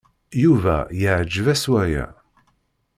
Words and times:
Yuba 0.43 0.77
yeɛjeb-as 1.01 1.63
waya. 1.71 2.05